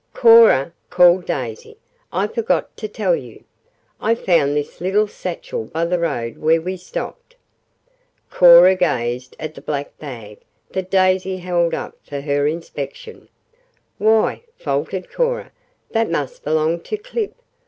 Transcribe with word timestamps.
"Cora," 0.15 0.73
called 0.89 1.27
Daisy, 1.27 1.77
"I 2.11 2.25
forgot 2.25 2.75
to 2.77 2.87
tell 2.87 3.15
you. 3.15 3.43
I 3.99 4.15
found 4.15 4.57
this 4.57 4.81
little 4.81 5.07
satchel 5.07 5.65
by 5.65 5.85
the 5.85 5.99
road 5.99 6.39
where 6.39 6.59
we 6.59 6.75
stopped." 6.77 7.35
Cora 8.31 8.73
gazed 8.75 9.35
at 9.39 9.53
the 9.53 9.61
black 9.61 9.95
bag 9.99 10.39
that 10.71 10.89
Daisy 10.89 11.37
held 11.37 11.75
up 11.75 11.97
for 12.03 12.19
her 12.21 12.47
inspection. 12.47 13.29
"Why," 13.99 14.41
faltered 14.57 15.11
Cora, 15.13 15.51
"that 15.91 16.09
must 16.09 16.43
belong 16.43 16.79
to 16.79 16.97
Clip. 16.97 17.35